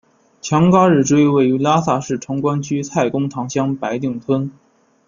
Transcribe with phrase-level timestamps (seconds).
[0.41, 4.49] 强嘎日追位于拉萨市城关区蔡公堂乡白定村。